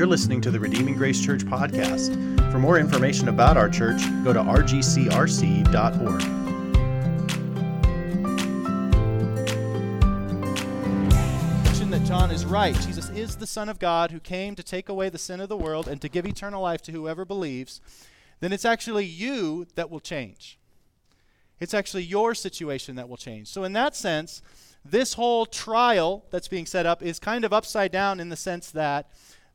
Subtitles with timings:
[0.00, 2.16] You're listening to the Redeeming Grace Church podcast.
[2.50, 6.20] For more information about our church, go to rgcrc.org.
[11.90, 12.74] that John is right.
[12.76, 15.56] Jesus is the Son of God who came to take away the sin of the
[15.58, 17.82] world and to give eternal life to whoever believes,
[18.40, 20.58] then it's actually you that will change.
[21.58, 23.48] It's actually your situation that will change.
[23.48, 24.40] So, in that sense,
[24.82, 28.70] this whole trial that's being set up is kind of upside down in the sense
[28.70, 29.10] that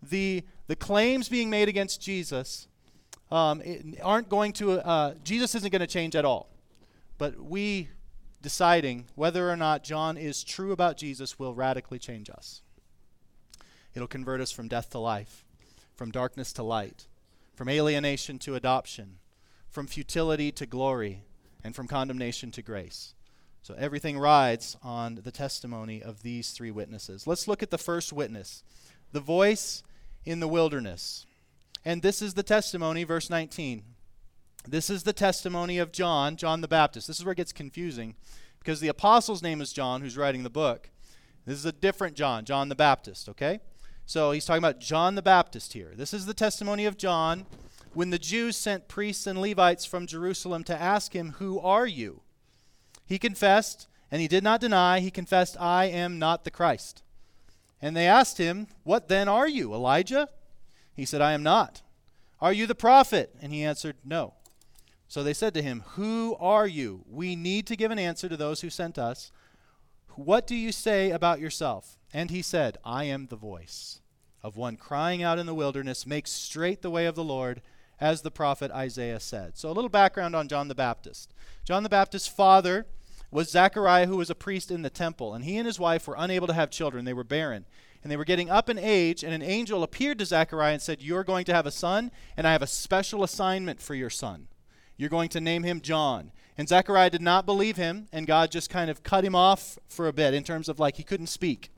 [0.09, 2.67] the, the claims being made against Jesus
[3.31, 3.61] um,
[4.03, 6.49] aren't going to, uh, Jesus isn't going to change at all.
[7.17, 7.89] But we
[8.41, 12.61] deciding whether or not John is true about Jesus will radically change us.
[13.93, 15.45] It'll convert us from death to life,
[15.95, 17.07] from darkness to light,
[17.55, 19.17] from alienation to adoption,
[19.69, 21.23] from futility to glory,
[21.63, 23.15] and from condemnation to grace.
[23.63, 27.25] So everything rides on the testimony of these three witnesses.
[27.25, 28.63] Let's look at the first witness
[29.11, 29.81] the voice
[30.25, 31.25] in the wilderness.
[31.83, 33.83] And this is the testimony, verse 19.
[34.67, 37.07] This is the testimony of John, John the Baptist.
[37.07, 38.15] This is where it gets confusing
[38.59, 40.89] because the apostle's name is John, who's writing the book.
[41.45, 43.59] This is a different John, John the Baptist, okay?
[44.07, 45.91] So he's talking about John the Baptist here.
[45.95, 47.45] This is the testimony of John
[47.93, 52.21] when the Jews sent priests and Levites from Jerusalem to ask him, Who are you?
[53.05, 54.99] He confessed, and he did not deny.
[54.99, 57.03] He confessed, I am not the Christ.
[57.85, 60.27] And they asked him, What then are you, Elijah?
[60.95, 61.83] He said, I am not.
[62.41, 63.35] Are you the prophet?
[63.39, 64.33] And he answered, No.
[65.07, 67.03] So they said to him, Who are you?
[67.07, 69.31] We need to give an answer to those who sent us.
[70.15, 71.99] What do you say about yourself?
[72.11, 74.01] And he said, I am the voice
[74.41, 77.61] of one crying out in the wilderness, Make straight the way of the Lord,
[78.01, 79.59] as the prophet Isaiah said.
[79.59, 81.35] So a little background on John the Baptist.
[81.63, 82.87] John the Baptist's father
[83.35, 86.15] was Zechariah, who was a priest in the temple, and he and his wife were
[86.17, 87.03] unable to have children.
[87.03, 87.65] They were barren.
[88.01, 91.01] And they were getting up in age, and an angel appeared to Zechariah and said,
[91.01, 94.47] You're going to have a son, and I have a special assignment for your son.
[94.95, 96.31] You're going to name him John.
[96.57, 100.07] And Zechariah did not believe him, and God just kind of cut him off for
[100.07, 101.71] a bit in terms of like he couldn't speak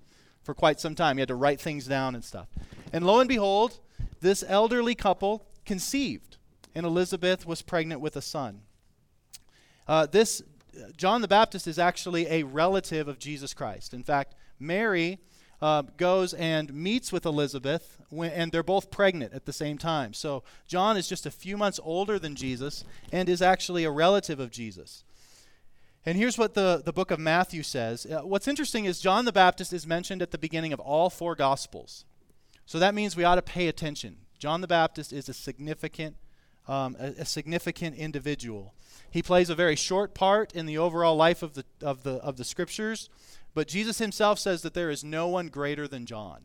[0.44, 1.18] for quite some time.
[1.18, 2.50] He had to write things down and stuff.
[2.94, 3.80] And lo and behold,
[4.22, 6.38] this elderly couple conceived,
[6.76, 8.62] and Elizabeth was pregnant with a son.
[9.88, 10.44] Uh, this
[10.96, 13.94] John the Baptist is actually a relative of Jesus Christ.
[13.94, 15.20] In fact, Mary
[15.62, 20.14] uh, goes and meets with Elizabeth, when, and they're both pregnant at the same time.
[20.14, 24.40] So John is just a few months older than Jesus and is actually a relative
[24.40, 25.04] of Jesus.
[26.06, 28.06] And here's what the, the book of Matthew says.
[28.06, 31.36] Uh, what's interesting is John the Baptist is mentioned at the beginning of all four
[31.36, 32.06] Gospels.
[32.66, 34.18] So that means we ought to pay attention.
[34.40, 36.16] John the Baptist is a significant,
[36.68, 38.74] um, a, a significant individual.
[39.10, 42.38] He plays a very short part in the overall life of the, of, the, of
[42.38, 43.10] the scriptures,
[43.54, 46.44] but Jesus himself says that there is no one greater than John.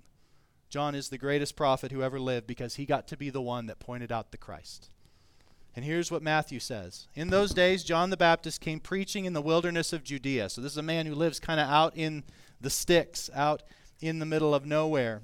[0.70, 3.66] John is the greatest prophet who ever lived because he got to be the one
[3.66, 4.88] that pointed out the Christ.
[5.74, 9.42] And here's what Matthew says In those days, John the Baptist came preaching in the
[9.42, 10.48] wilderness of Judea.
[10.48, 12.24] So this is a man who lives kind of out in
[12.60, 13.62] the sticks, out
[14.00, 15.22] in the middle of nowhere.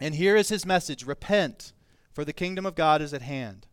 [0.00, 1.72] And here is his message Repent,
[2.12, 3.66] for the kingdom of God is at hand.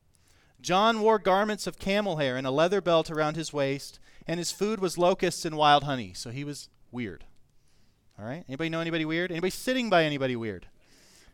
[0.63, 4.51] John wore garments of camel hair and a leather belt around his waist, and his
[4.51, 6.13] food was locusts and wild honey.
[6.16, 7.25] So he was weird.
[8.18, 8.46] All right?
[8.47, 9.29] Anybody know anybody weird?
[9.29, 10.68] Anybody sitting by anybody weird?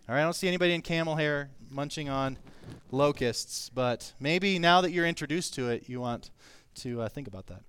[0.08, 2.40] All right, I don't see anybody in camel hair munching on
[2.92, 6.32] locusts, but maybe now that you're introduced to it, you want
[6.76, 7.62] to uh, think about that.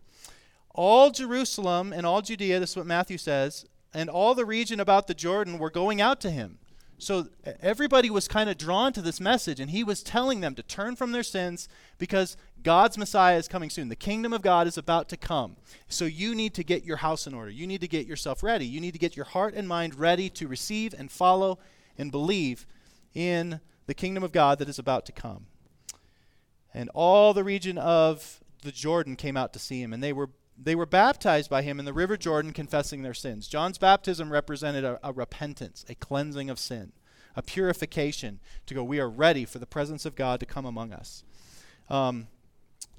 [0.74, 5.06] All Jerusalem and all Judea, this is what Matthew says, and all the region about
[5.06, 6.58] the Jordan were going out to him.
[7.00, 7.28] So
[7.60, 10.96] everybody was kind of drawn to this message, and he was telling them to turn
[10.96, 11.68] from their sins
[11.98, 13.88] because God's Messiah is coming soon.
[13.88, 15.56] The kingdom of God is about to come.
[15.88, 17.50] So you need to get your house in order.
[17.50, 18.66] You need to get yourself ready.
[18.66, 21.58] You need to get your heart and mind ready to receive and follow
[21.96, 22.66] and believe
[23.14, 25.46] in the kingdom of God that is about to come.
[26.74, 30.28] And all the region of the Jordan came out to see him, and they were
[30.62, 33.48] they were baptized by him in the river Jordan, confessing their sins.
[33.48, 36.92] John's baptism represented a, a, repentance, a cleansing of sin,
[37.34, 40.92] a purification to go, we are ready for the presence of God to come among
[40.92, 41.24] us.
[41.88, 42.26] Um,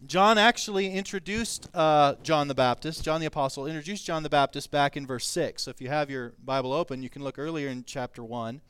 [0.08, 4.98] John actually introduced uh, John the Baptist, John the Apostle, introduced John the Baptist back
[4.98, 5.64] in verse 6.
[5.64, 8.62] So if you have your Bible open, you can look earlier in chapter 1.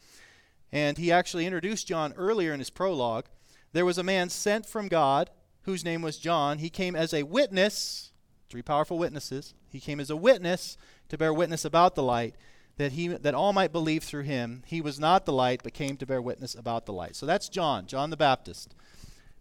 [0.74, 3.26] And he actually introduced John earlier in his prologue.
[3.72, 5.30] There was a man sent from God
[5.64, 6.58] whose name was John.
[6.58, 8.11] He came as a witness
[8.52, 9.54] three powerful witnesses.
[9.70, 10.78] He came as a witness
[11.10, 12.36] to bear witness about the light,
[12.78, 14.64] that he that all might believe through him.
[14.66, 17.16] He was not the light, but came to bear witness about the light.
[17.16, 18.76] So that's John, John the Baptist,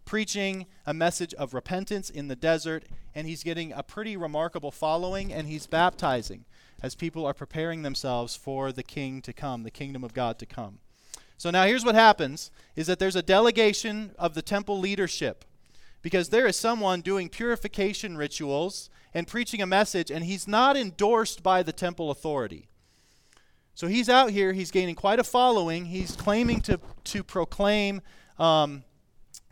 [0.05, 5.33] preaching a message of repentance in the desert, and he's getting a pretty remarkable following,
[5.33, 6.45] and he's baptizing
[6.81, 10.45] as people are preparing themselves for the king to come, the kingdom of God to
[10.45, 10.79] come.
[11.37, 15.43] So now here's what happens is that there's a delegation of the temple leadership
[16.03, 21.43] because there is someone doing purification rituals and preaching a message and he's not endorsed
[21.43, 22.67] by the temple authority.
[23.73, 28.01] So he's out here, he's gaining quite a following, he's claiming to, to proclaim
[28.37, 28.83] um,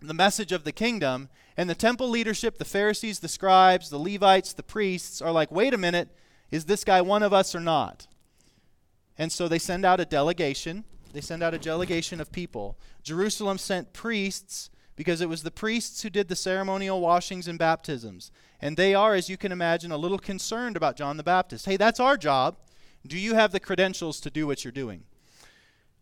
[0.02, 4.54] the message of the kingdom, and the temple leadership, the Pharisees, the scribes, the Levites,
[4.54, 6.10] the priests are like, wait a minute,
[6.52, 8.08] is this guy one of us or not?
[9.18, 10.86] And so they send out a delegation.
[11.12, 12.78] They send out a delegation of people.
[13.04, 14.70] Jerusalem sent priests
[15.00, 18.34] because it was the priests who did the ceremonial washings and baptisms.
[18.60, 21.66] And they are, as you can imagine, a little concerned about John the Baptist.
[21.66, 22.58] Hey, that's our job.
[23.08, 25.04] Do you have the credentials to do what you're doing?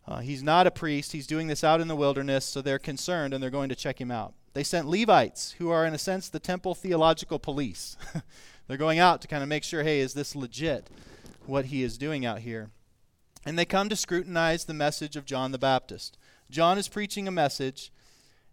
[0.07, 1.11] Uh, he's not a priest.
[1.11, 4.01] He's doing this out in the wilderness, so they're concerned and they're going to check
[4.01, 4.33] him out.
[4.55, 7.97] They sent Levites, who are, in a sense, the temple theological police.
[8.67, 10.89] they're going out to kind of make sure hey, is this legit
[11.45, 12.71] what he is doing out here?
[13.45, 16.17] And they come to scrutinize the message of John the Baptist.
[16.49, 17.91] John is preaching a message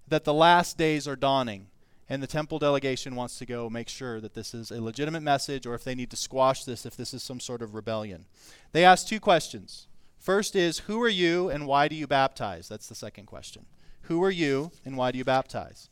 [0.09, 1.69] that the last days are dawning,
[2.09, 5.67] and the temple delegation wants to go make sure that this is a legitimate message
[5.67, 8.27] or if they need to squash this if this is some sort of rebellion.
[8.73, 9.87] They ask two questions.
[10.19, 12.69] First is, Who are you and why do you baptize?
[12.69, 13.67] That's the second question.
[14.03, 15.89] Who are you and why do you baptize?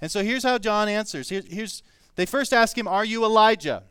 [0.00, 1.28] And so here's how John answers.
[1.28, 1.82] Here, here's
[2.16, 3.84] they first ask him, Are you Elijah?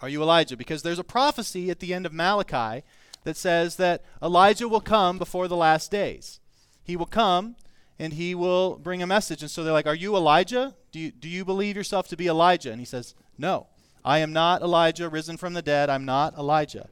[0.00, 0.56] Are you Elijah?
[0.56, 2.84] Because there's a prophecy at the end of Malachi
[3.24, 6.40] that says that Elijah will come before the last days.
[6.84, 7.56] He will come
[7.98, 9.42] and he will bring a message.
[9.42, 10.74] And so they're like, Are you Elijah?
[10.92, 12.70] Do you, do you believe yourself to be Elijah?
[12.70, 13.68] And he says, No,
[14.04, 15.90] I am not Elijah, risen from the dead.
[15.90, 16.88] I'm not Elijah.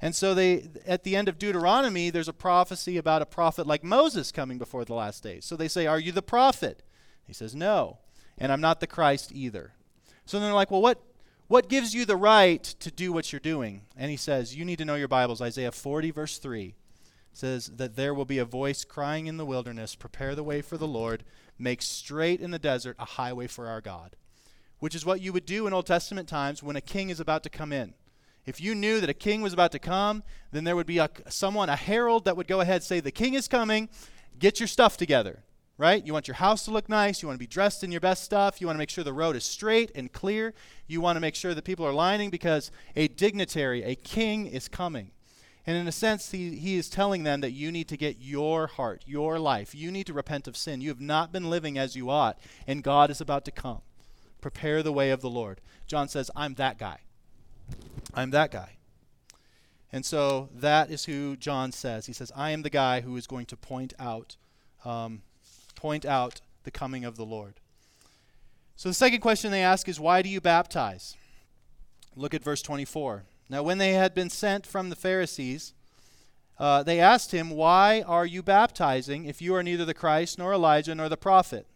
[0.00, 3.82] And so they at the end of Deuteronomy, there's a prophecy about a prophet like
[3.82, 5.44] Moses coming before the last days.
[5.44, 6.82] So they say, Are you the prophet?
[7.26, 7.98] He says, No.
[8.36, 9.72] And I'm not the Christ either.
[10.24, 11.02] So then they're like, Well, what
[11.48, 13.82] what gives you the right to do what you're doing?
[13.96, 15.40] And he says, You need to know your Bibles.
[15.40, 16.74] Isaiah 40, verse 3
[17.38, 20.76] says that there will be a voice crying in the wilderness, Prepare the way for
[20.76, 21.24] the Lord,
[21.58, 24.16] make straight in the desert a highway for our God.
[24.78, 27.42] Which is what you would do in Old Testament times when a king is about
[27.44, 27.94] to come in.
[28.46, 31.10] If you knew that a king was about to come, then there would be a,
[31.28, 33.88] someone, a herald, that would go ahead and say, The king is coming,
[34.38, 35.42] get your stuff together
[35.78, 36.04] right?
[36.04, 37.22] You want your house to look nice.
[37.22, 38.60] You want to be dressed in your best stuff.
[38.60, 40.52] You want to make sure the road is straight and clear.
[40.88, 44.68] You want to make sure that people are lining because a dignitary, a king, is
[44.68, 45.12] coming.
[45.68, 48.68] And in a sense, he, he is telling them that you need to get your
[48.68, 49.74] heart, your life.
[49.74, 50.80] You need to repent of sin.
[50.80, 53.82] You have not been living as you ought, and God is about to come.
[54.40, 55.60] Prepare the way of the Lord.
[55.86, 57.00] John says, I'm that guy.
[58.14, 58.78] I'm that guy.
[59.92, 62.06] And so that is who John says.
[62.06, 64.38] He says, I am the guy who is going to point out,
[64.86, 65.20] um,
[65.74, 67.60] point out the coming of the Lord.
[68.74, 71.14] So the second question they ask is, why do you baptize?
[72.16, 73.24] Look at verse 24.
[73.50, 75.72] Now, when they had been sent from the Pharisees,
[76.58, 80.52] uh, they asked him, Why are you baptizing if you are neither the Christ, nor
[80.52, 81.66] Elijah, nor the prophet?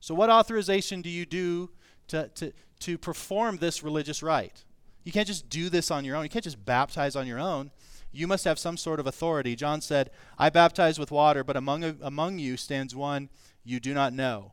[0.00, 1.70] So, what authorization do you do
[2.08, 4.64] to, to, to perform this religious rite?
[5.04, 6.24] You can't just do this on your own.
[6.24, 7.70] You can't just baptize on your own.
[8.12, 9.54] You must have some sort of authority.
[9.54, 13.28] John said, I baptize with water, but among, among you stands one
[13.64, 14.52] you do not know.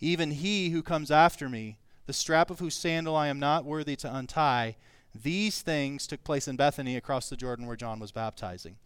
[0.00, 3.96] Even he who comes after me, the strap of whose sandal I am not worthy
[3.96, 4.76] to untie.
[5.14, 8.76] These things took place in Bethany across the Jordan where John was baptizing.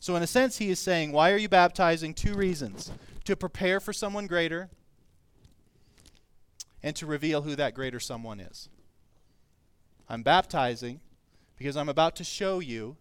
[0.00, 2.14] So, in a sense, he is saying, Why are you baptizing?
[2.14, 2.90] Two reasons
[3.24, 4.70] to prepare for someone greater
[6.82, 8.68] and to reveal who that greater someone is.
[10.08, 11.00] I'm baptizing
[11.56, 12.96] because I'm about to show you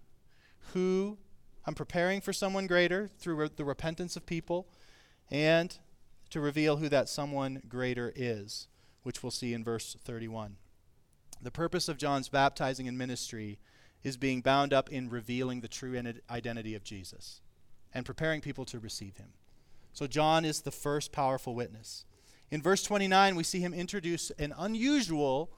[0.74, 1.18] who
[1.66, 4.68] I'm preparing for someone greater through re- the repentance of people
[5.30, 5.78] and
[6.30, 8.68] to reveal who that someone greater is,
[9.04, 10.56] which we'll see in verse 31.
[11.44, 13.60] The purpose of John's baptizing and ministry
[14.04, 17.42] is being bound up in revealing the true identity of Jesus
[17.94, 19.30] and preparing people to receive him.
[19.94, 22.06] So, John is the first powerful witness.
[22.50, 25.52] In verse 29, we see him introduce an unusual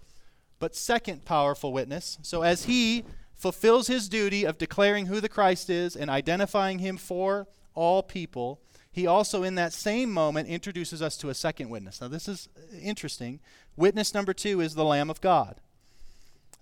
[0.59, 2.17] but second powerful witness.
[2.21, 6.97] So as he fulfills his duty of declaring who the Christ is and identifying him
[6.97, 8.61] for all people,
[8.91, 11.99] he also, in that same moment, introduces us to a second witness.
[11.99, 12.47] Now, this is
[12.81, 13.41] interesting.
[13.75, 15.59] Witness number two is the Lamb of God.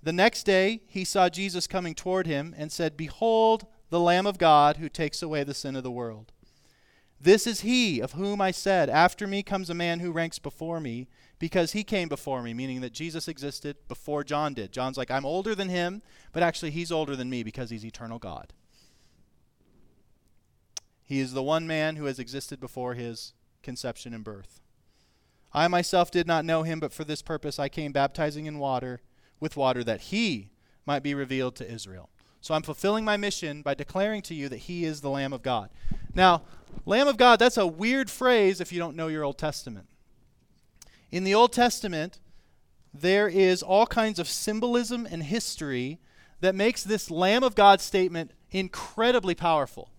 [0.04, 4.38] The next day, he saw Jesus coming toward him and said, Behold, the Lamb of
[4.38, 6.34] God who takes away the sin of the world.
[7.22, 10.82] This is he of whom I said, After me comes a man who ranks before
[10.82, 11.08] me
[11.40, 14.74] because he came before me, meaning that Jesus existed before John did.
[14.74, 16.02] John's like, I'm older than him,
[16.34, 18.52] but actually he's older than me because he's eternal God.
[21.02, 24.60] He is the one man who has existed before his conception and birth.
[25.54, 29.00] I myself did not know him, but for this purpose I came baptizing in water,
[29.44, 30.50] with water, that he
[30.86, 32.10] might be revealed to Israel.
[32.42, 35.44] So I'm fulfilling my mission by declaring to you that he is the Lamb of
[35.44, 35.70] God.
[36.16, 36.42] Now,
[36.86, 39.88] Lamb of God, that's a weird phrase if you don't know your Old Testament.
[41.12, 42.20] In the Old Testament,
[42.94, 46.00] there is all kinds of symbolism and history
[46.42, 49.90] that makes this Lamb of God statement incredibly powerful.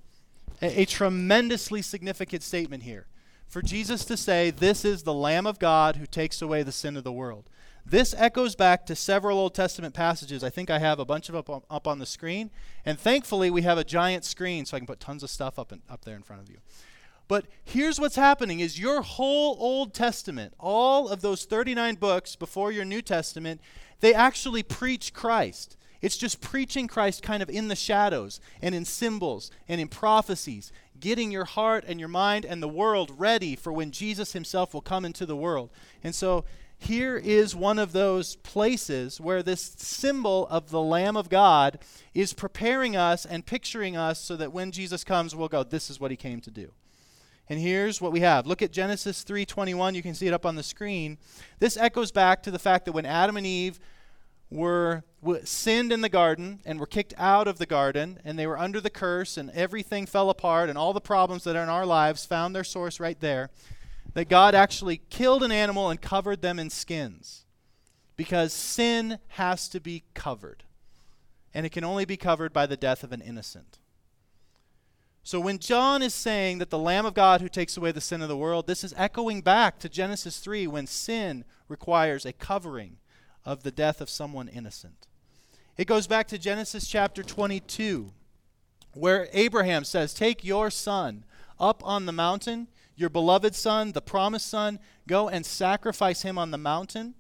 [0.61, 3.07] A, a, tremendously significant statement here.
[3.49, 6.97] For Jesus to say, This is the Lamb of God who takes away the sin
[6.97, 7.49] of the world.
[7.87, 10.43] This echoes back to several Old Testament passages.
[10.43, 12.51] I think I have a bunch of up on, up on the screen.
[12.85, 15.71] And thankfully, we have a giant screen so I can put tons of stuff up,
[15.71, 16.59] in, up there in front of you.
[17.29, 22.73] But here's what's happening is your whole Old Testament, all of those 39 books before
[22.73, 23.61] your New Testament,
[24.01, 25.77] they actually preach Christ.
[26.03, 30.71] It's just preaching Christ kind of in the shadows and in symbols and in prophecies,
[31.01, 34.83] getting your heart and your mind and the world ready for when Jesus himself will
[34.83, 35.71] come into the world.
[36.03, 36.45] And so
[36.85, 41.79] here is one of those places where this symbol of the Lamb of God
[42.15, 46.01] is preparing us and picturing us so that when Jesus comes, we'll go, this is
[46.01, 46.73] what he came to do.
[47.49, 48.47] And here's what we have.
[48.47, 49.95] Look at Genesis 3:21.
[49.95, 51.19] You can see it up on the screen.
[51.59, 53.79] This echoes back to the fact that when Adam and Eve
[54.51, 58.47] were w- sinned in the garden and were kicked out of the garden and they
[58.47, 61.69] were under the curse and everything fell apart and all the problems that are in
[61.69, 63.51] our lives found their source right there
[64.15, 67.45] that God actually killed an animal and covered them in skins
[68.17, 70.63] because sin has to be covered.
[71.53, 73.79] And it can only be covered by the death of an innocent.
[75.23, 78.23] So when John is saying that the Lamb of God who takes away the sin
[78.23, 82.99] of the world, this is echoing back to Genesis 3 when sin requires a covering
[83.45, 85.07] of the death of someone innocent.
[85.77, 88.13] It goes back to Genesis chapter 22
[88.93, 91.25] where Abraham says, Take your son
[91.59, 96.51] up on the mountain your beloved son, the promised son, go and sacrifice him on
[96.51, 97.15] the mountain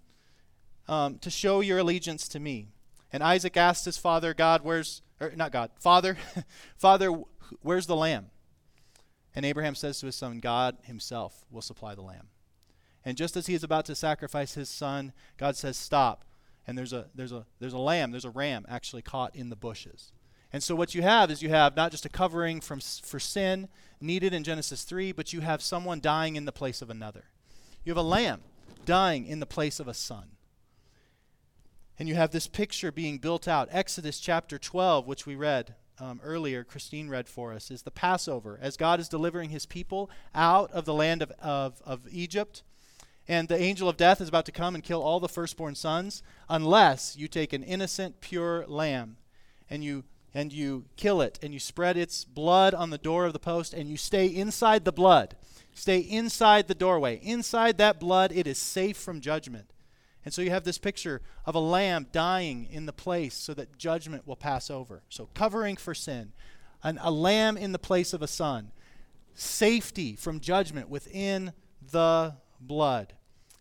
[0.88, 2.69] um, to show your allegiance to me.
[3.12, 6.16] And Isaac asked his father, God, where's, or not God, Father,
[6.76, 7.11] Father,
[7.62, 8.31] where's the lamb?
[9.35, 12.28] And Abraham says to his son, God himself will supply the lamb.
[13.04, 16.25] And just as he is about to sacrifice his son, God says, Stop.
[16.66, 19.57] And there's a, there's a, there's a lamb, there's a ram actually caught in the
[19.57, 20.12] bushes.
[20.52, 23.69] And so what you have is you have not just a covering from, for sin
[24.04, 27.25] needed in Genesis 3, but you have someone dying in the place of another.
[27.84, 28.42] You have a lamb
[28.84, 30.30] dying in the place of a son.
[31.99, 33.68] And you have this picture being built out.
[33.70, 38.58] Exodus chapter 12, which we read um, earlier, Christine read for us, is the Passover,
[38.61, 42.62] as God is delivering his people out of the land of, of, of Egypt.
[43.28, 46.23] And the angel of death is about to come and kill all the firstborn sons,
[46.49, 49.16] unless you take an innocent, pure lamb
[49.70, 53.32] and you and you kill it and you spread its blood on the door of
[53.32, 55.36] the post and you stay inside the blood.
[55.74, 57.20] Stay inside the doorway.
[57.22, 59.70] Inside that blood, it is safe from judgment.
[60.24, 63.78] And so you have this picture of a lamb dying in the place so that
[63.78, 65.02] judgment will pass over.
[65.08, 66.32] So covering for sin,
[66.82, 68.72] An, a lamb in the place of a son,
[69.34, 71.52] safety from judgment within
[71.90, 73.14] the blood.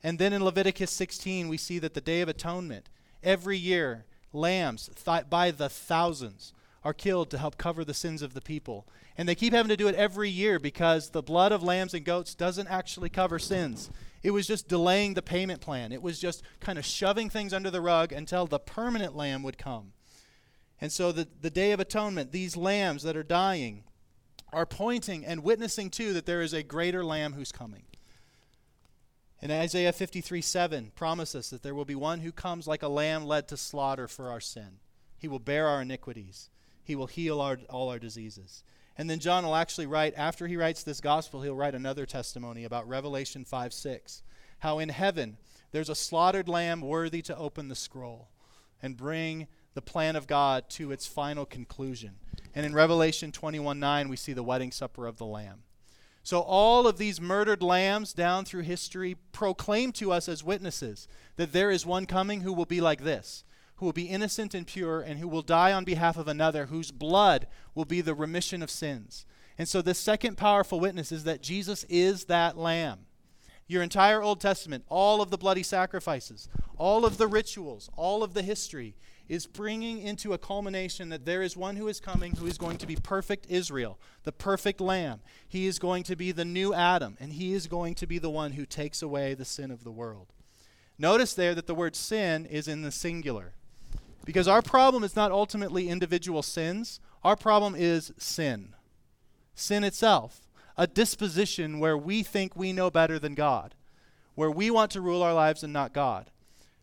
[0.04, 2.90] And then in Leviticus 16, we see that the Day of Atonement,
[3.24, 6.54] every year, lambs th- by the thousands
[6.84, 8.86] are killed to help cover the sins of the people.
[9.18, 12.04] And they keep having to do it every year because the blood of lambs and
[12.04, 13.90] goats doesn't actually cover sins.
[14.22, 15.92] It was just delaying the payment plan.
[15.92, 19.58] It was just kind of shoving things under the rug until the permanent lamb would
[19.58, 19.94] come.
[20.82, 23.84] And so the, the Day of Atonement, these lambs that are dying,
[24.52, 27.84] are pointing and witnessing too that there is a greater lamb who's coming.
[29.42, 33.26] And Isaiah 53 7 promises that there will be one who comes like a lamb
[33.26, 34.80] led to slaughter for our sin.
[35.18, 36.50] He will bear our iniquities.
[36.84, 38.64] He will heal our, all our diseases.
[38.98, 42.64] And then John will actually write, after he writes this gospel, he'll write another testimony
[42.64, 44.24] about Revelation 5 6.
[44.60, 45.38] How in heaven
[45.72, 48.30] there's a slaughtered lamb worthy to open the scroll
[48.82, 52.16] and bring the plan of God to its final conclusion.
[52.54, 55.64] And in Revelation 21 9, we see the wedding supper of the Lamb.
[56.22, 61.52] So all of these murdered lambs down through history proclaim to us as witnesses that
[61.52, 63.44] there is one coming who will be like this
[63.84, 66.90] who will be innocent and pure, and who will die on behalf of another, whose
[66.90, 69.26] blood will be the remission of sins.
[69.58, 73.00] And so, the second powerful witness is that Jesus is that lamb.
[73.68, 76.48] Your entire Old Testament, all of the bloody sacrifices,
[76.78, 78.96] all of the rituals, all of the history
[79.28, 82.78] is bringing into a culmination that there is one who is coming who is going
[82.78, 85.20] to be perfect Israel, the perfect lamb.
[85.46, 88.30] He is going to be the new Adam, and he is going to be the
[88.30, 90.32] one who takes away the sin of the world.
[90.98, 93.56] Notice there that the word sin is in the singular.
[94.26, 98.74] Because our problem is not ultimately individual sins, our problem is sin.
[99.56, 100.42] Sin itself,
[100.78, 103.76] a disposition where we think we know better than God,
[104.36, 106.32] where we want to rule our lives and not God.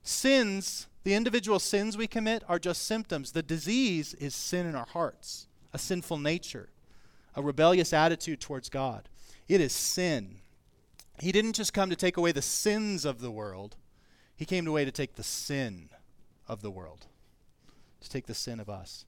[0.03, 3.33] Sins The individual sins we commit are just symptoms.
[3.33, 6.69] The disease is sin in our hearts, a sinful nature,
[7.35, 9.09] a rebellious attitude towards God.
[9.49, 10.37] It is sin.
[11.21, 13.77] He didn't just come to take away the sins of the world,
[14.37, 15.91] He came away to take the sin
[16.47, 17.07] of the world,
[18.01, 19.05] to take the sin of us.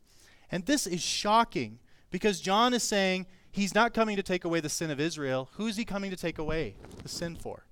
[0.50, 1.78] And this is shocking
[2.11, 5.49] because John is saying he's not coming to take away the sin of Israel.
[5.54, 7.64] Who's he coming to take away the sin for?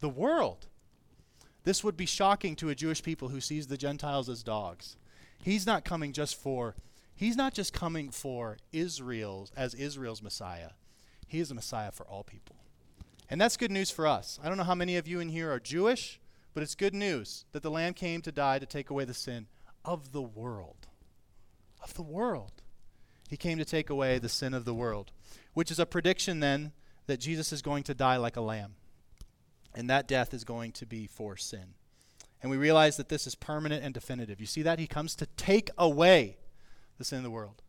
[0.00, 0.66] The world.
[1.64, 4.96] This would be shocking to a Jewish people who sees the Gentiles as dogs.
[5.42, 6.74] He's not coming just for
[7.14, 10.70] he's not just coming for Israel as Israel's Messiah.
[11.26, 12.56] He is a Messiah for all people.
[13.28, 14.40] And that's good news for us.
[14.42, 16.18] I don't know how many of you in here are Jewish,
[16.52, 19.46] but it's good news that the lamb came to die to take away the sin
[19.84, 20.86] of the world.
[21.82, 22.62] Of the world.
[23.28, 25.12] He came to take away the sin of the world,
[25.54, 26.72] which is a prediction then
[27.06, 28.74] that Jesus is going to die like a lamb.
[29.74, 31.74] And that death is going to be for sin.
[32.42, 34.40] And we realize that this is permanent and definitive.
[34.40, 34.78] You see that?
[34.78, 36.38] He comes to take away
[36.98, 37.62] the sin of the world.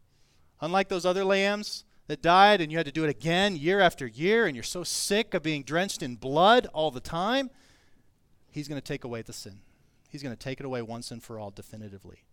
[0.62, 4.08] Unlike those other lambs that died and you had to do it again year after
[4.08, 7.50] year and you're so sick of being drenched in blood all the time,
[8.50, 9.60] he's going to take away the sin.
[10.12, 12.26] He's going to take it away once and for all definitively.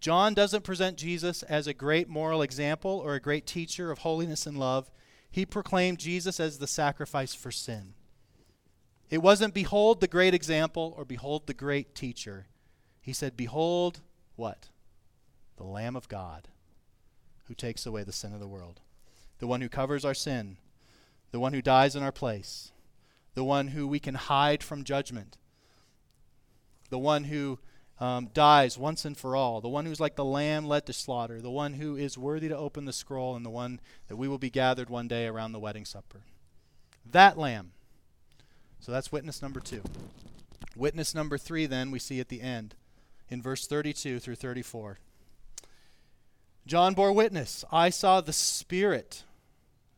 [0.00, 4.46] John doesn't present Jesus as a great moral example or a great teacher of holiness
[4.48, 4.90] and love.
[5.30, 7.94] He proclaimed Jesus as the sacrifice for sin.
[9.10, 12.46] It wasn't behold the great example or behold the great teacher.
[13.00, 14.00] He said, Behold
[14.34, 14.70] what?
[15.56, 16.48] The Lamb of God
[17.44, 18.80] who takes away the sin of the world,
[19.38, 20.56] the one who covers our sin,
[21.30, 22.72] the one who dies in our place,
[23.34, 25.36] the one who we can hide from judgment,
[26.92, 27.58] the one who
[27.98, 31.40] um, dies once and for all, the one who's like the lamb led to slaughter,
[31.40, 34.38] the one who is worthy to open the scroll, and the one that we will
[34.38, 36.20] be gathered one day around the wedding supper.
[37.10, 37.72] That lamb.
[38.78, 39.82] So that's witness number two.
[40.76, 42.74] Witness number three, then, we see at the end
[43.30, 44.98] in verse 32 through 34.
[46.66, 47.64] John bore witness.
[47.72, 49.24] I saw the Spirit.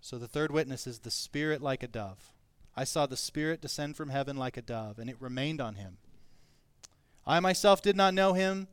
[0.01, 2.33] So the third witness is the Spirit like a dove.
[2.77, 5.99] I saw the Spirit descend from heaven like a dove, and it remained on him.
[7.27, 8.69] I myself did not know him,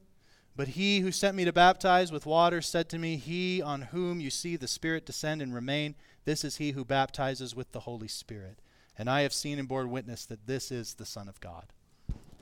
[0.56, 4.20] but he who sent me to baptize with water said to me, He on whom
[4.20, 8.08] you see the Spirit descend and remain, this is he who baptizes with the Holy
[8.08, 8.60] Spirit.
[8.98, 11.68] And I have seen and borne witness that this is the Son of God.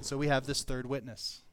[0.02, 1.44] So we have this third witness,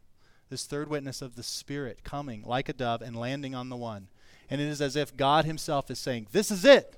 [0.48, 4.08] this third witness of the Spirit coming like a dove and landing on the one.
[4.48, 6.96] And it is as if God Himself is saying, This is it.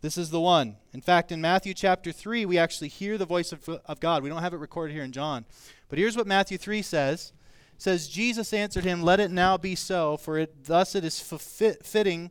[0.00, 0.76] This is the one.
[0.92, 4.22] In fact, in Matthew chapter 3, we actually hear the voice of, of God.
[4.22, 5.44] We don't have it recorded here in John.
[5.88, 7.32] But here's what Matthew 3 says.
[7.74, 11.20] It says, Jesus answered him, Let it now be so, for it, thus it is
[11.20, 12.30] fitting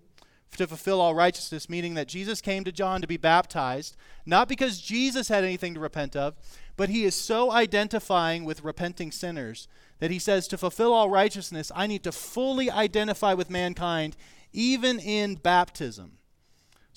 [0.55, 4.79] to fulfill all righteousness, meaning that Jesus came to John to be baptized, not because
[4.79, 6.35] Jesus had anything to repent of,
[6.77, 9.67] but he is so identifying with repenting sinners
[9.99, 14.15] that he says, To fulfill all righteousness, I need to fully identify with mankind,
[14.53, 16.13] even in baptism.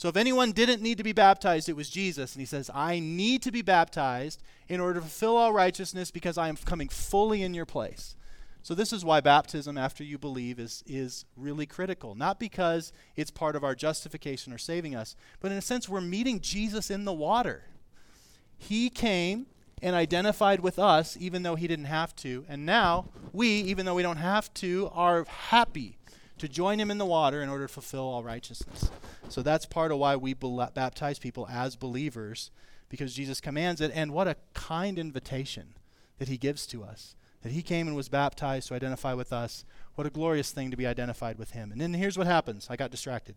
[0.00, 2.32] So if anyone didn't need to be baptized, it was Jesus.
[2.32, 6.38] And he says, I need to be baptized in order to fulfill all righteousness because
[6.38, 8.16] I am coming fully in your place.
[8.62, 12.14] So this is why baptism after you believe is, is really critical.
[12.14, 16.00] Not because it's part of our justification or saving us, but in a sense we're
[16.00, 17.64] meeting Jesus in the water.
[18.56, 19.48] He came
[19.82, 22.46] and identified with us even though he didn't have to.
[22.48, 25.98] And now we, even though we don't have to, are happy
[26.40, 28.90] to join him in the water in order to fulfill all righteousness.
[29.28, 32.50] So that's part of why we baptize people as believers,
[32.88, 33.92] because Jesus commands it.
[33.94, 35.74] And what a kind invitation
[36.18, 37.14] that he gives to us.
[37.42, 39.64] That he came and was baptized to identify with us.
[39.94, 41.72] What a glorious thing to be identified with him.
[41.72, 42.66] And then here's what happens.
[42.68, 43.34] I got distracted.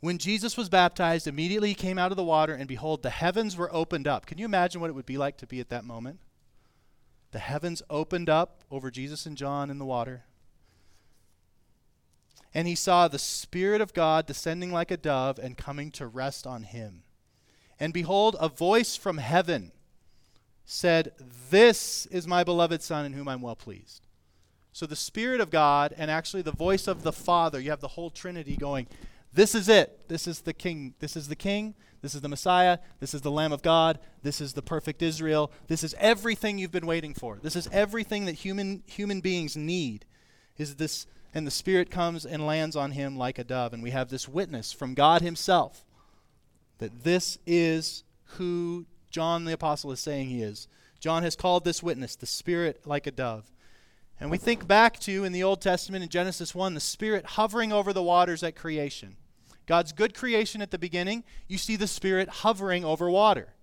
[0.00, 3.56] When Jesus was baptized, immediately he came out of the water, and behold, the heavens
[3.56, 4.26] were opened up.
[4.26, 6.20] Can you imagine what it would be like to be at that moment?
[7.32, 10.24] The heavens opened up over Jesus and John in the water
[12.54, 16.46] and he saw the Spirit of God descending like a dove and coming to rest
[16.46, 17.02] on him.
[17.78, 19.72] And behold, a voice from heaven
[20.64, 21.12] said,
[21.50, 24.06] This is my beloved Son in whom I'm well pleased.
[24.72, 27.88] So the Spirit of God and actually the voice of the Father, you have the
[27.88, 28.86] whole Trinity going,
[29.32, 30.08] This is it.
[30.08, 30.94] This is the King.
[30.98, 31.74] This is the King.
[32.00, 32.78] This is the Messiah.
[33.00, 33.98] This is the Lamb of God.
[34.22, 35.50] This is the perfect Israel.
[35.66, 37.38] This is everything you've been waiting for.
[37.42, 40.04] This is everything that human, human beings need.
[40.56, 43.72] Is this and the Spirit comes and lands on him like a dove.
[43.72, 45.84] And we have this witness from God Himself
[46.78, 48.04] that this is
[48.36, 50.68] who John the Apostle is saying he is.
[51.00, 53.50] John has called this witness the Spirit like a dove.
[54.20, 57.72] And we think back to in the Old Testament in Genesis 1, the Spirit hovering
[57.72, 59.16] over the waters at creation.
[59.66, 63.54] God's good creation at the beginning, you see the Spirit hovering over water.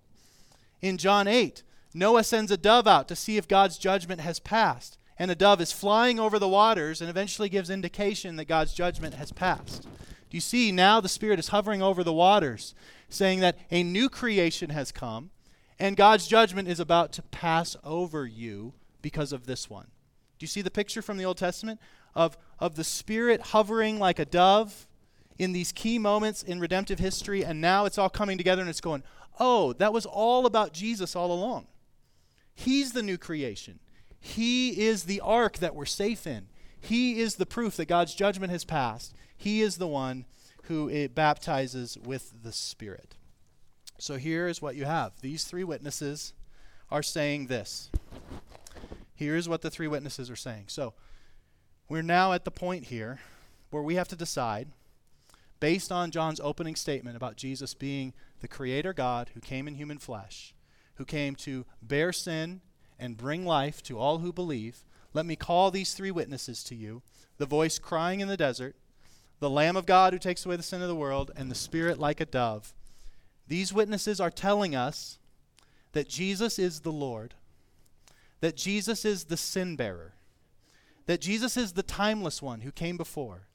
[0.82, 4.98] In John 8, Noah sends a dove out to see if God's judgment has passed.
[5.18, 9.16] And a dove is flying over the waters and eventually gives indication that God's judgment
[9.16, 9.84] has passed.
[9.84, 12.76] Do you see now the Spirit is hovering over the waters,
[13.08, 15.30] saying that a new creation has come
[15.80, 19.88] and God's judgment is about to pass over you because of this one?
[20.38, 21.80] Do you see the picture from the Old Testament
[22.14, 24.88] of, of the Spirit hovering like a dove
[25.38, 28.82] in these key moments in redemptive history, and now it's all coming together and it's
[28.82, 29.04] going,
[29.40, 31.68] oh, that was all about Jesus all along.
[32.54, 33.80] He's the new creation.
[34.26, 36.48] He is the ark that we're safe in.
[36.82, 39.14] He is the proof that God's judgment has passed.
[39.38, 40.26] He is the one
[40.64, 43.18] who it baptizes with the Spirit.
[44.00, 45.22] So here is what you have.
[45.22, 46.34] These three witnesses
[46.90, 47.92] are saying this.
[49.14, 50.66] Here's what the three witnesses are saying.
[50.70, 50.96] So
[51.88, 53.20] we're now at the point here
[53.70, 54.70] where we have to decide
[55.60, 60.00] based on John's opening statement about Jesus being the Creator God who came in human
[60.00, 60.56] flesh,
[60.96, 62.62] who came to bear sin
[63.00, 67.02] and bring life to all who believe, let me call these three witnesses to you
[67.38, 68.76] the voice crying in the desert,
[69.40, 72.00] the Lamb of God who takes away the sin of the world, and the Spirit
[72.00, 72.74] like a dove.
[73.48, 75.20] These witnesses are telling us
[75.92, 77.34] that Jesus is the Lord,
[78.40, 80.14] that Jesus is the sin bearer,
[81.06, 83.48] that Jesus is the timeless one who came before,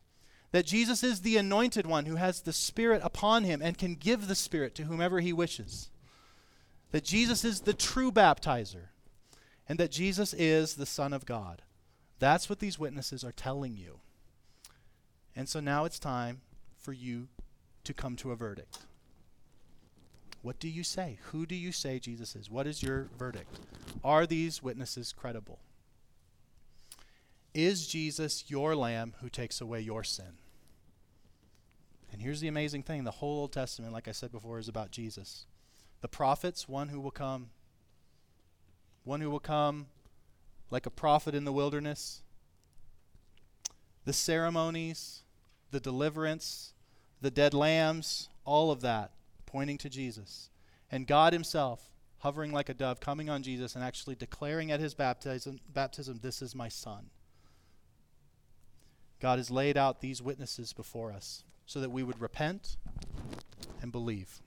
[0.52, 4.26] that Jesus is the anointed one who has the Spirit upon him and can give
[4.28, 5.90] the Spirit to whomever he wishes.
[6.92, 8.88] That Jesus is the true baptizer,
[9.70, 11.62] and that Jesus is the Son of God.
[12.18, 14.00] That's what these witnesses are telling you.
[15.36, 16.40] And so now it's time
[16.76, 17.28] for you
[17.84, 18.78] to come to a verdict.
[20.42, 21.20] What do you say?
[21.30, 22.50] Who do you say Jesus is?
[22.50, 23.60] What is your verdict?
[24.02, 25.60] Are these witnesses credible?
[27.54, 30.38] Is Jesus your lamb who takes away your sin?
[32.12, 34.90] And here's the amazing thing the whole Old Testament, like I said before, is about
[34.90, 35.46] Jesus.
[36.00, 37.50] The prophets, one who will come,
[39.04, 39.86] one who will come
[40.70, 42.22] like a prophet in the wilderness.
[44.04, 45.22] The ceremonies,
[45.70, 46.72] the deliverance,
[47.20, 49.12] the dead lambs, all of that
[49.46, 50.50] pointing to Jesus.
[50.90, 54.94] And God Himself hovering like a dove, coming on Jesus and actually declaring at His
[54.94, 57.10] baptism, baptism This is my Son.
[59.20, 62.76] God has laid out these witnesses before us so that we would repent
[63.82, 64.40] and believe.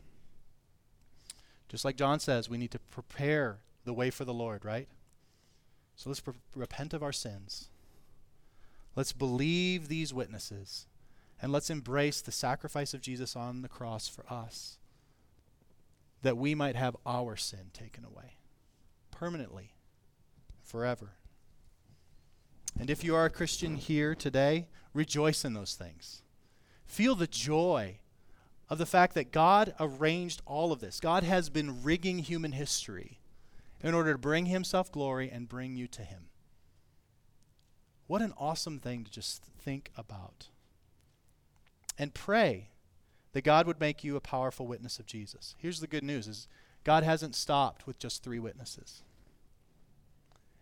[1.67, 4.87] Just like John says, we need to prepare the way for the Lord, right?
[5.95, 6.23] So let's
[6.55, 7.69] repent of our sins.
[8.95, 10.87] Let's believe these witnesses.
[11.41, 14.77] And let's embrace the sacrifice of Jesus on the cross for us,
[16.21, 18.37] that we might have our sin taken away
[19.11, 19.73] permanently,
[20.63, 21.17] forever.
[22.79, 26.21] And if you are a Christian here today, rejoice in those things.
[26.85, 27.99] Feel the joy
[28.69, 30.99] of the fact that God arranged all of this.
[30.99, 33.19] God has been rigging human history
[33.83, 36.29] in order to bring himself glory and bring you to him.
[38.07, 40.47] What an awesome thing to just think about.
[41.97, 42.69] And pray
[43.33, 45.55] that God would make you a powerful witness of Jesus.
[45.57, 46.47] Here's the good news is
[46.83, 49.03] God hasn't stopped with just 3 witnesses.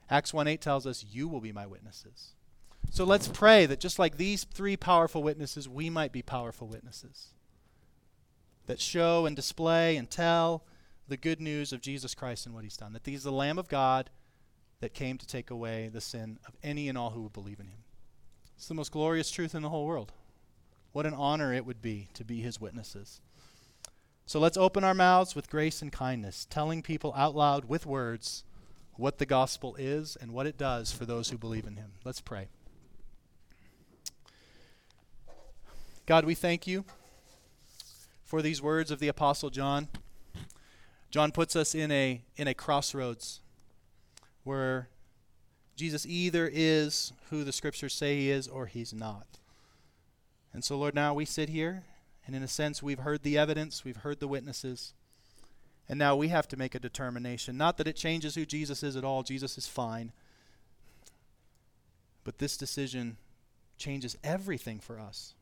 [0.10, 2.34] Acts 1 8 tells us, You will be my witnesses.
[2.90, 7.30] So let's pray that just like these three powerful witnesses, we might be powerful witnesses
[8.66, 10.64] that show and display and tell
[11.08, 12.94] the good news of Jesus Christ and what he's done.
[12.94, 14.10] That he's the Lamb of God
[14.80, 17.68] that came to take away the sin of any and all who would believe in
[17.68, 17.84] him.
[18.58, 20.12] It's the most glorious truth in the whole world.
[20.92, 23.22] What an honor it would be to be his witnesses.
[24.26, 28.44] So let's open our mouths with grace and kindness, telling people out loud with words
[28.96, 31.94] what the gospel is and what it does for those who believe in him.
[32.04, 32.48] Let's pray.
[36.06, 36.86] God, we thank you
[38.24, 39.88] for these words of the apostle John.
[41.12, 43.42] John puts us in a in a crossroads
[44.44, 44.88] where
[45.76, 49.28] Jesus either is who the scriptures say he is or he's not.
[50.54, 51.84] And so Lord, now we sit here
[52.26, 54.94] and in a sense we've heard the evidence, we've heard the witnesses.
[55.90, 57.58] And now we have to make a determination.
[57.58, 60.14] Not that it changes who Jesus is at all, Jesus is fine.
[62.24, 63.18] But this decision
[63.78, 65.34] changes everything for us.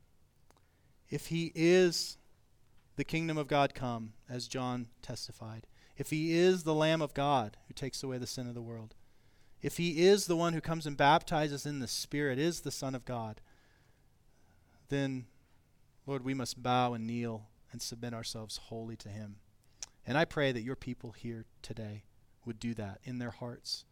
[1.12, 2.18] If he is
[3.00, 7.56] the kingdom of God come, as John testified, if he is the Lamb of God
[7.70, 8.94] who takes away the sin of the world,
[9.62, 12.94] if he is the one who comes and baptizes in the Spirit, is the Son
[12.94, 13.40] of God,
[14.90, 15.28] then,
[16.06, 19.38] Lord, we must bow and kneel and submit ourselves wholly to him.
[20.06, 22.04] And I pray that your people here today
[22.44, 23.86] would do that in their hearts,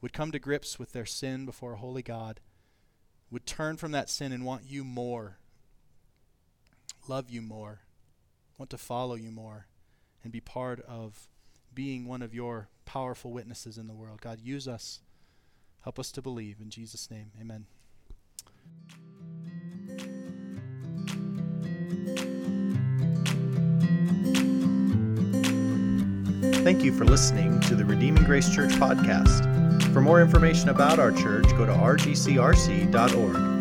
[0.00, 2.40] would come to grips with their sin before a holy God,
[3.30, 5.36] would turn from that sin and want you more,
[7.06, 7.80] love you more,
[8.58, 9.66] want to follow you more,
[10.22, 11.28] and be part of
[11.74, 14.20] being one of your powerful witnesses in the world.
[14.20, 15.00] God, use us.
[15.82, 16.60] Help us to believe.
[16.60, 17.66] In Jesus' name, amen.
[26.64, 29.44] Thank you for listening to the Redeeming Grace Church podcast.
[29.92, 33.55] For more information about our church, go to rgcrc.org.